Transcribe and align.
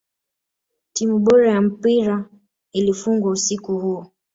timu 0.93 1.19
bora 1.19 1.51
ya 1.51 1.61
mpira 1.61 2.29
ilifungwa 2.71 3.31
usiku 3.31 3.79
huo 3.79 4.11